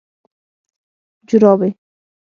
🧦جورابي 1.27 1.67